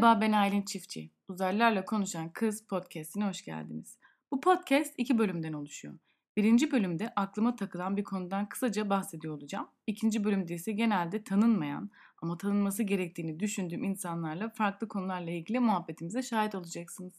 [0.00, 1.10] Merhaba ben Aylin Çiftçi.
[1.28, 3.98] Uzaylılarla Konuşan Kız podcastine hoş geldiniz.
[4.30, 5.94] Bu podcast iki bölümden oluşuyor.
[6.36, 9.68] Birinci bölümde aklıma takılan bir konudan kısaca bahsediyor olacağım.
[9.86, 11.90] İkinci bölümde ise genelde tanınmayan
[12.22, 17.14] ama tanınması gerektiğini düşündüğüm insanlarla farklı konularla ilgili muhabbetimize şahit olacaksınız.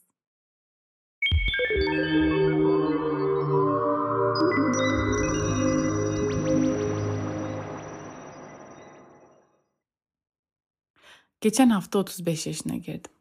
[11.41, 13.11] Geçen hafta 35 yaşına girdim.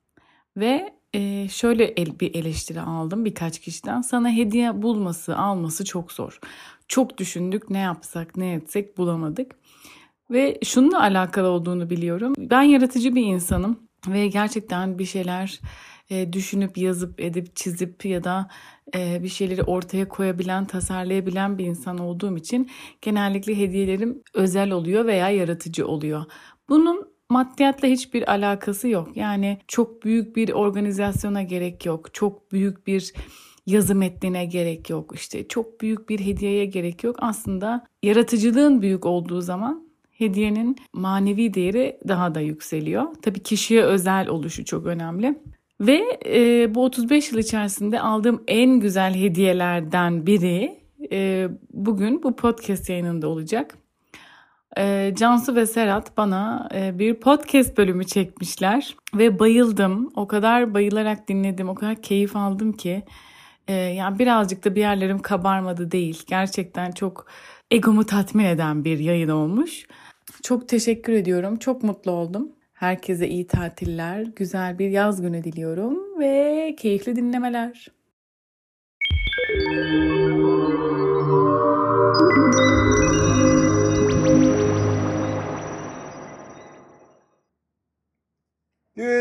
[0.57, 4.01] Ve e, şöyle el, bir eleştiri aldım birkaç kişiden.
[4.01, 6.39] Sana hediye bulması, alması çok zor.
[6.89, 9.53] Çok düşündük ne yapsak, ne etsek bulamadık.
[10.31, 12.35] Ve şununla alakalı olduğunu biliyorum.
[12.39, 13.79] Ben yaratıcı bir insanım
[14.09, 15.61] ve gerçekten bir şeyler
[16.11, 18.49] e, düşünüp yazıp edip çizip ya da
[18.95, 22.71] e, bir şeyleri ortaya koyabilen, tasarlayabilen bir insan olduğum için
[23.03, 26.25] genellikle hediyelerim özel oluyor veya yaratıcı oluyor.
[26.69, 29.09] Bunun maddiyatla hiçbir alakası yok.
[29.15, 32.15] Yani çok büyük bir organizasyona gerek yok.
[32.15, 33.13] Çok büyük bir
[33.67, 35.13] yazı metnine gerek yok.
[35.15, 37.17] İşte çok büyük bir hediyeye gerek yok.
[37.19, 43.07] Aslında yaratıcılığın büyük olduğu zaman hediyenin manevi değeri daha da yükseliyor.
[43.23, 45.39] Tabii kişiye özel oluşu çok önemli.
[45.81, 50.81] Ve e, bu 35 yıl içerisinde aldığım en güzel hediyelerden biri
[51.13, 53.79] e, bugün bu podcast yayınında olacak.
[54.79, 60.13] E, Cansu ve Serhat bana e, bir podcast bölümü çekmişler ve bayıldım.
[60.17, 63.03] O kadar bayılarak dinledim, o kadar keyif aldım ki.
[63.69, 66.23] E, yani birazcık da bir yerlerim kabarmadı değil.
[66.27, 67.27] Gerçekten çok
[67.71, 69.87] egomu tatmin eden bir yayın olmuş.
[70.43, 71.57] Çok teşekkür ediyorum.
[71.57, 72.53] Çok mutlu oldum.
[72.73, 77.87] Herkese iyi tatiller, güzel bir yaz günü diliyorum ve keyifli dinlemeler.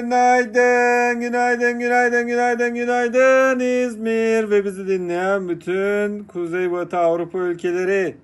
[0.10, 8.18] Günaydın, günaydın, günaydın, günaydın, günaydın İzmir ve bizi dinleyen bütün Kuzeybatı Avrupa ülkeleri.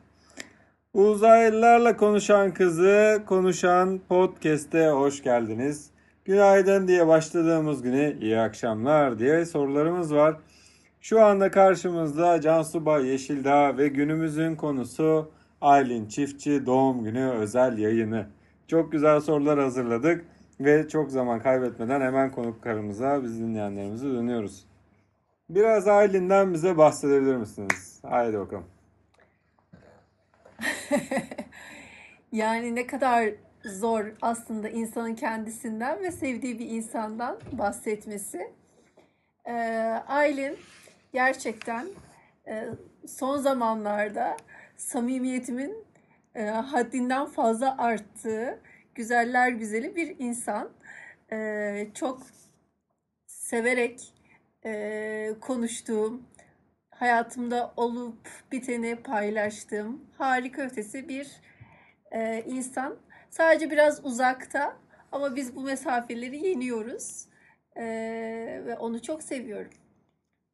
[0.94, 5.90] Uzaylılarla konuşan kızı, konuşan podcast'e hoş geldiniz.
[6.26, 10.36] Günaydın diye başladığımız güne iyi akşamlar diye sorularımız var.
[11.02, 15.32] Şu anda karşımızda Cansu Bay Yeşildağ ve günümüzün konusu
[15.62, 18.26] Aylin Çiftçi doğum günü özel yayını.
[18.68, 20.26] Çok güzel sorular hazırladık.
[20.60, 24.66] Ve çok zaman kaybetmeden hemen konuklarımıza, biz dinleyenlerimize dönüyoruz.
[25.50, 28.00] Biraz Aylin'den bize bahsedebilir misiniz?
[28.02, 28.66] Haydi bakalım.
[32.32, 33.30] yani ne kadar
[33.66, 38.52] zor aslında insanın kendisinden ve sevdiği bir insandan bahsetmesi.
[39.46, 39.52] Ee,
[40.08, 40.58] Aylin
[41.14, 41.88] gerçekten
[42.48, 42.68] e,
[43.08, 44.38] son zamanlarda
[44.78, 45.86] samimiyetimin
[46.36, 48.60] e, haddinden fazla arttığı
[48.96, 50.70] güzeller güzeli bir insan.
[51.32, 52.22] Ee, çok
[53.28, 54.14] severek
[54.66, 56.24] e, konuştuğum,
[56.90, 58.18] hayatımda olup
[58.52, 61.32] biteni paylaştığım harika ötesi bir
[62.12, 62.96] e, insan.
[63.30, 64.78] Sadece biraz uzakta
[65.12, 67.26] ama biz bu mesafeleri yeniyoruz
[67.76, 67.84] e,
[68.66, 69.72] ve onu çok seviyorum.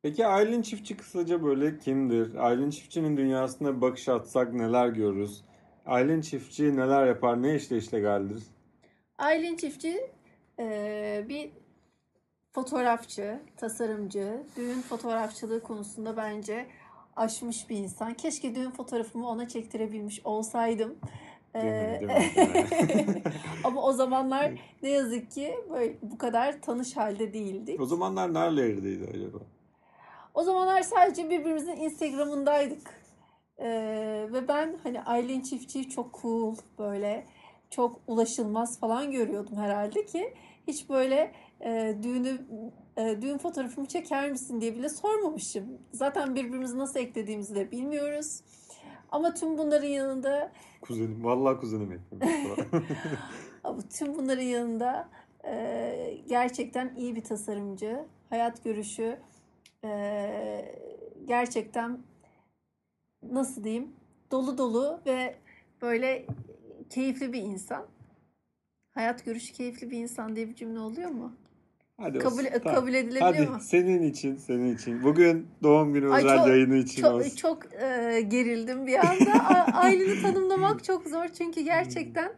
[0.03, 2.35] Peki Aylin Çiftçi kısaca böyle kimdir?
[2.35, 5.43] Aylin Çiftçi'nin dünyasına bakış atsak neler görürüz?
[5.85, 8.43] Aylin Çiftçi neler yapar, ne işle işlegaldir?
[9.17, 10.09] Aylin Çiftçi
[10.59, 11.49] e, bir
[12.51, 16.65] fotoğrafçı, tasarımcı, düğün fotoğrafçılığı konusunda bence
[17.15, 18.13] aşmış bir insan.
[18.13, 20.95] Keşke düğün fotoğrafımı ona çektirebilmiş olsaydım.
[21.55, 22.01] Ee,
[23.63, 24.51] ama o zamanlar
[24.83, 27.81] ne yazık ki böyle bu kadar tanış halde değildik.
[27.81, 29.37] O zamanlar neredeydi acaba?
[30.33, 33.01] O zamanlar sadece birbirimizin Instagram'ındaydık.
[33.59, 37.25] Ee, ve ben hani Aylin Çiftçi'yi çok cool böyle
[37.69, 40.33] çok ulaşılmaz falan görüyordum herhalde ki
[40.67, 42.37] hiç böyle e, düğünü
[42.97, 45.63] e, düğün fotoğrafımı çeker misin diye bile sormamışım.
[45.93, 48.41] Zaten birbirimizi nasıl eklediğimizi de bilmiyoruz.
[49.11, 52.59] Ama tüm bunların yanında kuzenim vallahi kuzenim eklemiş.
[53.63, 55.09] Ama tüm bunların yanında
[55.45, 59.19] e, gerçekten iyi bir tasarımcı, hayat görüşü
[59.83, 60.75] e,
[61.25, 61.99] gerçekten
[63.23, 63.87] nasıl diyeyim
[64.31, 65.35] dolu dolu ve
[65.81, 66.25] böyle
[66.89, 67.85] keyifli bir insan.
[68.91, 71.35] Hayat görüşü keyifli bir insan diye bir cümle oluyor mu?
[71.97, 72.49] Hadi kabul, olsun.
[72.49, 72.87] kabul tamam.
[72.87, 73.59] edilebiliyor Hadi, mu?
[73.61, 75.03] senin için, senin için.
[75.03, 77.35] Bugün doğum günü Ay özel çok, yayını için çok, olsun.
[77.35, 79.31] Çok e, gerildim bir anda.
[79.73, 82.31] Aileni tanımlamak çok zor çünkü gerçekten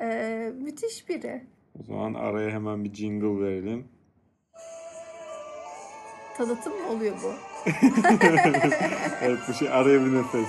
[0.00, 1.42] e, müthiş biri.
[1.80, 3.88] O zaman araya hemen bir jingle verelim.
[6.36, 7.32] Tanıtım mı oluyor bu?
[9.22, 10.48] evet bu şey araya bir nefes.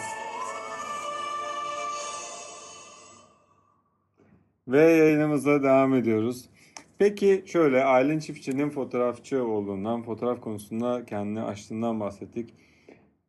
[4.67, 6.49] Ve yayınımıza devam ediyoruz.
[6.97, 12.53] Peki şöyle Aylin Çiftçi'nin fotoğrafçı olduğundan, fotoğraf konusunda kendini açtığından bahsettik.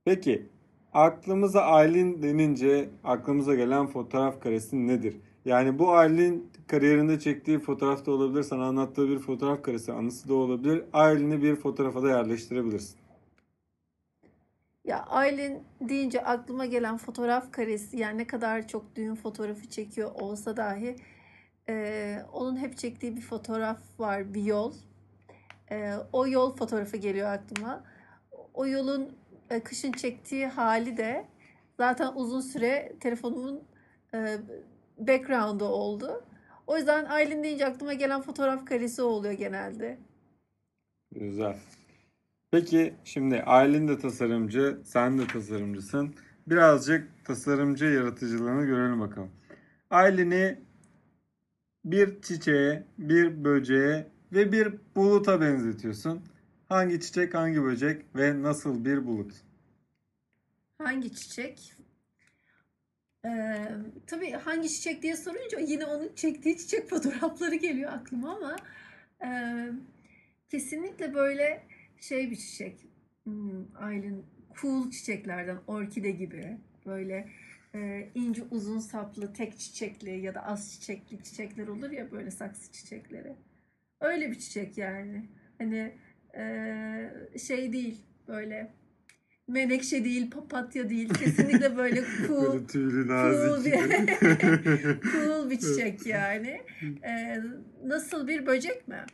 [0.05, 0.47] Peki
[0.93, 5.17] aklımıza Aylin denince aklımıza gelen fotoğraf karesi nedir?
[5.49, 10.35] Yani bu Aylin kariyerinde çektiği fotoğraf da olabilir, sana anlattığı bir fotoğraf karesi anısı da
[10.35, 10.85] olabilir.
[10.93, 12.97] Aylin'i bir fotoğrafa da yerleştirebilirsin.
[14.85, 20.57] Ya Aylin deyince aklıma gelen fotoğraf karesi yani ne kadar çok düğün fotoğrafı çekiyor olsa
[20.57, 20.97] dahi
[21.69, 24.73] e, onun hep çektiği bir fotoğraf var bir yol.
[25.71, 27.85] E, o yol fotoğrafı geliyor aklıma.
[28.55, 29.13] O yolun
[29.51, 31.25] e, kışın çektiği hali de
[31.77, 33.63] zaten uzun süre telefonumun
[34.15, 34.39] e,
[34.99, 36.25] background'ı oldu.
[36.67, 39.99] O yüzden Aylin deyince aklıma gelen fotoğraf karesi oluyor genelde.
[41.13, 41.59] Güzel.
[42.51, 46.15] Peki şimdi Aylin de tasarımcı, sen de tasarımcısın.
[46.47, 49.31] Birazcık tasarımcı yaratıcılığını görelim bakalım.
[49.91, 50.61] Aylin'i
[51.85, 56.23] bir çiçeğe, bir böceğe ve bir buluta benzetiyorsun.
[56.69, 59.33] Hangi çiçek, hangi böcek ve nasıl bir bulut?
[60.79, 61.78] Hangi çiçek?
[63.25, 63.69] Ee,
[64.07, 68.57] tabii hangi çiçek diye sorunca yine onun çektiği çiçek fotoğrafları geliyor aklıma ama
[69.25, 69.29] e,
[70.49, 71.63] kesinlikle böyle
[72.01, 72.87] şey bir çiçek.
[73.25, 74.27] Hmm, Aylin
[74.63, 77.29] cool çiçeklerden orkide gibi böyle
[77.75, 82.73] e, ince uzun saplı tek çiçekli ya da az çiçekli çiçekler olur ya böyle saksı
[82.73, 83.37] çiçekleri.
[84.01, 85.29] Öyle bir çiçek yani.
[85.59, 85.95] Hani
[86.37, 88.73] e, şey değil böyle
[89.49, 91.15] menekşe değil, papatya değil.
[91.15, 93.73] Kesinlikle böyle cool, Böyle tüylü cool bir,
[95.13, 96.63] cool bir çiçek yani.
[97.05, 97.43] Ee,
[97.85, 99.05] nasıl bir böcek mi?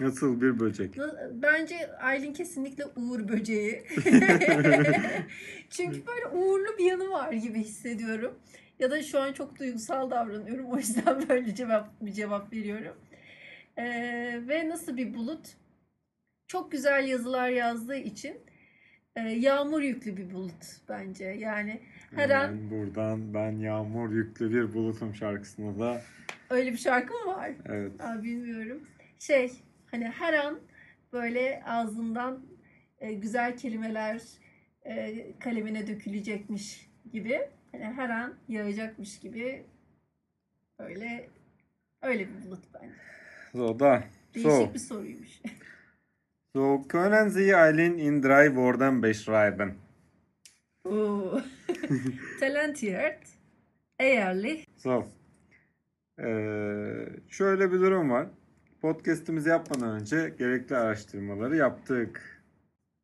[0.00, 0.98] Nasıl bir böcek?
[1.32, 3.84] Bence Aylin kesinlikle uğur böceği.
[5.70, 8.38] Çünkü böyle uğurlu bir yanı var gibi hissediyorum.
[8.78, 10.66] Ya da şu an çok duygusal davranıyorum.
[10.66, 12.96] O yüzden böyle cevap bir cevap veriyorum.
[13.78, 15.46] Ee, ve nasıl bir bulut?
[16.46, 18.36] Çok güzel yazılar yazdığı için
[19.20, 21.24] yağmur yüklü bir bulut bence.
[21.24, 21.80] Yani
[22.14, 26.02] her an Hemen buradan ben yağmur yüklü bir bulutum şarkısına da
[26.50, 27.50] öyle bir şarkı mı var?
[27.68, 28.00] evet.
[28.00, 28.80] Aa, bilmiyorum.
[29.18, 29.52] Şey
[29.90, 30.60] hani her an
[31.12, 32.40] böyle ağzından
[32.98, 34.22] e, güzel kelimeler
[34.84, 37.40] e, kalemine dökülecekmiş gibi.
[37.72, 39.64] Hani her an yağacakmış gibi
[40.78, 41.28] öyle
[42.02, 42.94] öyle bir bulut bence.
[43.52, 44.04] So da.
[44.34, 44.74] Değişik So.
[44.74, 45.40] bir soruymuş.
[46.56, 49.74] So können Sie Aylin in drei Worten beschreiben?
[50.84, 51.42] Oo.
[52.40, 53.18] Talentiert,
[53.98, 55.04] ehrlich, So.
[56.18, 58.26] Ee, şöyle bir durum var.
[58.80, 62.42] Podcast'imizi yapmadan önce gerekli araştırmaları yaptık.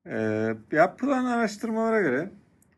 [0.07, 2.31] Ee, yapılan araştırmalara göre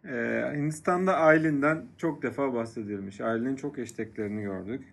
[0.04, 3.20] e, Hindistan'da Aylin'den çok defa bahsedilmiş.
[3.20, 4.84] Aylin'in çok hashtaglerini gördük.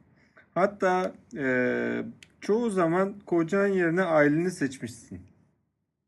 [0.53, 2.03] Hatta e,
[2.41, 5.30] çoğu zaman kocan yerine Aylin'i seçmişsin.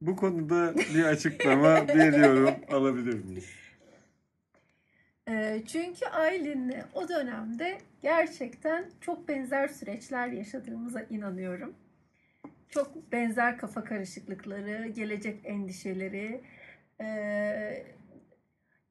[0.07, 3.49] Bu konuda bir açıklama, bir yorum alabilir miyiz?
[5.29, 11.73] Ee, çünkü Aylin'le o dönemde gerçekten çok benzer süreçler yaşadığımıza inanıyorum.
[12.69, 16.41] Çok benzer kafa karışıklıkları, gelecek endişeleri,
[17.01, 17.83] ee,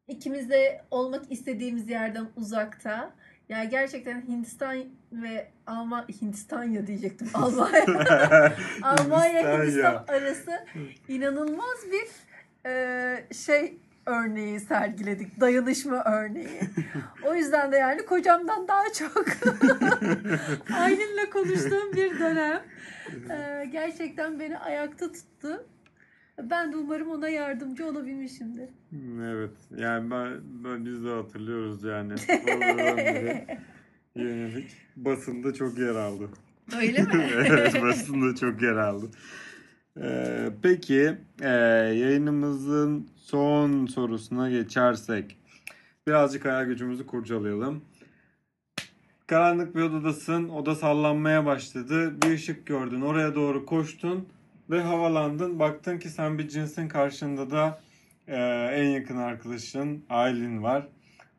[0.08, 3.14] ikimiz de olmak istediğimiz yerden uzakta.
[3.48, 7.28] Yani gerçekten Hindistan ve Alman Hindistan ya diyecektim.
[7.34, 7.84] Almanya
[8.82, 10.66] Almanya Hindistan arası
[11.08, 12.08] inanılmaz bir
[12.70, 15.40] e, şey örneği sergiledik.
[15.40, 16.60] Dayanışma örneği.
[17.24, 19.16] O yüzden de yani kocamdan daha çok
[20.78, 22.62] Aylin'le konuştuğum bir dönem.
[23.30, 25.66] E, gerçekten beni ayakta tuttu.
[26.38, 28.68] Ben de umarım ona yardımcı olabilmişimdir.
[29.22, 29.50] Evet.
[29.76, 32.14] Yani ben, ben biz de hatırlıyoruz yani.
[34.16, 36.28] Yönelik basında çok yer aldı.
[36.76, 37.30] Öyle mi?
[37.34, 39.06] evet basında çok yer aldı.
[40.00, 45.36] Ee, peki e, yayınımızın son sorusuna geçersek
[46.06, 47.84] birazcık hayal gücümüzü kurcalayalım.
[49.26, 50.48] Karanlık bir odadasın.
[50.48, 52.22] Oda sallanmaya başladı.
[52.22, 53.00] Bir ışık gördün.
[53.00, 54.28] Oraya doğru koştun
[54.70, 55.58] ve havalandın.
[55.58, 57.80] Baktın ki sen bir cinsin karşında da
[58.28, 58.36] e,
[58.72, 60.88] en yakın arkadaşın Aylin var.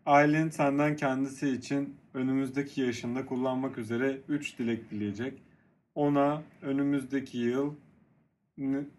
[0.05, 5.41] Aylin senden kendisi için önümüzdeki yaşında kullanmak üzere 3 dilek dileyecek.
[5.95, 7.75] Ona önümüzdeki yıl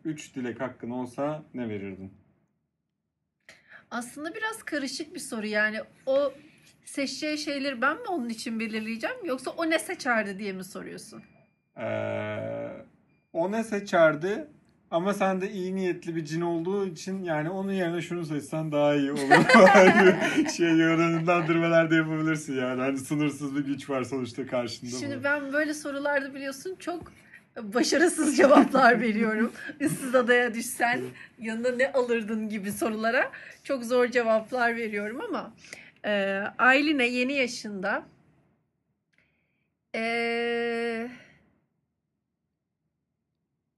[0.05, 2.13] 3 dilek hakkın olsa ne verirdin?
[3.91, 6.33] Aslında biraz karışık bir soru yani o
[6.85, 11.23] seçeceği şeyleri ben mi onun için belirleyeceğim yoksa o ne seçerdi diye mi soruyorsun?
[11.77, 12.34] Ee,
[13.35, 14.47] o ne seçerdi?
[14.91, 18.95] Ama sen de iyi niyetli bir cin olduğu için yani onun yerine şunu seçsen daha
[18.95, 19.21] iyi olur.
[20.57, 22.81] Şey yönlendirmeler de yapabilirsin yani.
[22.81, 24.91] Hani sınırsız bir güç var sonuçta karşında.
[24.91, 25.25] Şimdi bu.
[25.25, 27.13] ben böyle sorularda biliyorsun çok
[27.63, 29.53] başarısız cevaplar veriyorum.
[29.81, 31.01] Issız adaya düşsen
[31.39, 33.31] yanına ne alırdın gibi sorulara
[33.65, 35.55] çok zor cevaplar veriyorum ama
[36.05, 38.03] e, Aylin'e yeni yaşında
[39.95, 41.11] e,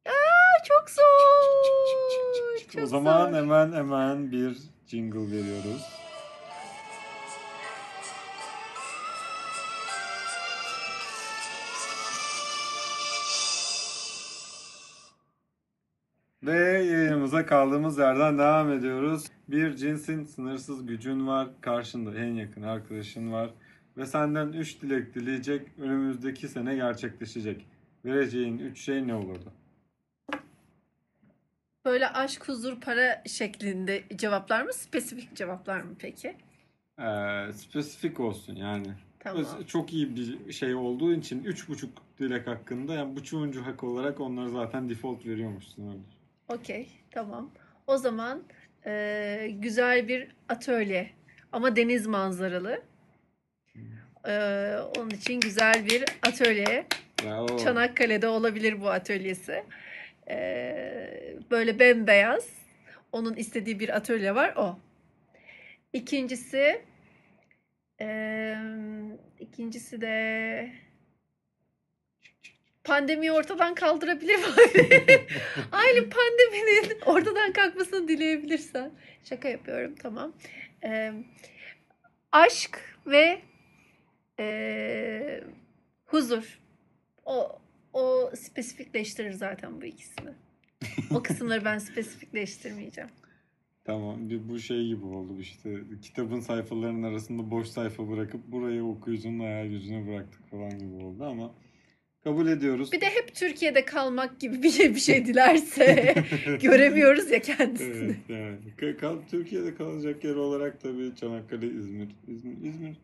[0.06, 1.02] Aa, çok zor.
[2.72, 3.36] Çok o zaman zor.
[3.36, 5.82] hemen hemen bir jingle veriyoruz.
[16.42, 19.26] Ve yayınımıza kaldığımız yerden devam ediyoruz.
[19.48, 23.50] Bir cinsin sınırsız gücün var, karşında en yakın arkadaşın var
[23.96, 27.66] ve senden 3 dilek dileyecek, önümüzdeki sene gerçekleşecek.
[28.04, 29.52] Vereceğin 3 şey ne olurdu?
[31.86, 34.72] Böyle aşk, huzur, para şeklinde cevaplar mı?
[34.72, 36.36] Spesifik cevaplar mı peki?
[36.98, 38.86] Ee, spesifik olsun yani.
[39.18, 39.64] Tamam.
[39.66, 44.50] Çok iyi bir şey olduğu için üç buçuk dilek hakkında yani buçuğuncu hak olarak onları
[44.50, 45.98] zaten default veriyormuşsun öyle.
[46.48, 47.50] Okey, tamam.
[47.86, 48.42] O zaman
[48.86, 51.10] e, güzel bir atölye
[51.52, 52.82] ama deniz manzaralı.
[54.28, 54.32] E,
[54.98, 56.86] onun için güzel bir atölye.
[57.24, 57.58] Bravo.
[57.58, 59.64] Çanakkale'de olabilir bu atölyesi.
[60.30, 62.48] E, böyle bembeyaz.
[63.12, 64.78] Onun istediği bir atölye var o.
[65.92, 66.82] İkincisi
[68.00, 68.56] e,
[69.40, 70.72] ikincisi de
[72.84, 74.44] pandemiyi ortadan kaldırabilir mi?
[75.72, 78.90] Aynı pandeminin ortadan kalkmasını dileyebilirsen.
[79.24, 80.32] Şaka yapıyorum tamam.
[80.84, 81.12] Ee,
[82.32, 83.40] aşk ve
[84.40, 85.40] ee,
[86.06, 86.60] huzur.
[87.24, 87.58] O
[87.96, 90.30] o spesifikleştirir zaten bu ikisini.
[91.14, 93.10] O kısımları ben spesifikleştirmeyeceğim.
[93.84, 99.40] Tamam bir bu şey gibi oldu işte kitabın sayfalarının arasında boş sayfa bırakıp burayı okuyucunun
[99.40, 101.54] hayal gücüne bıraktık falan gibi oldu ama
[102.24, 102.92] kabul ediyoruz.
[102.92, 106.14] Bir de hep Türkiye'de kalmak gibi bir şey bir şey dilerse
[106.62, 107.90] göremiyoruz ya kendisini.
[108.04, 108.58] Evet yani.
[108.78, 112.08] Ka- kal- Türkiye'de kalacak yer olarak tabii Çanakkale, İzmir.
[112.28, 112.96] İzmir, İzmir,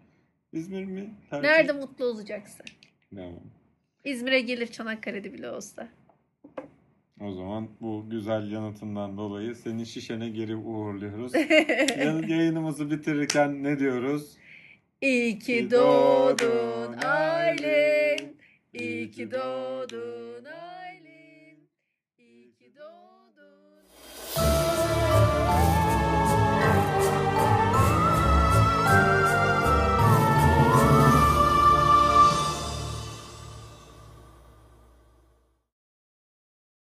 [0.52, 1.14] İzmir mi?
[1.30, 1.48] Tercih?
[1.48, 2.66] Nerede mutlu olacaksın?
[3.14, 3.40] Tamam.
[4.04, 5.88] İzmir'e gelir Çanakkale'de bile olsa.
[7.20, 11.34] O zaman bu güzel yanıtından dolayı seni şişene geri uğurluyoruz.
[12.30, 14.36] Yayınımızı bitirirken ne diyoruz?
[15.00, 18.36] İyi ki doğdun Aylin.
[18.74, 20.61] İyi ki doğdun Aylin.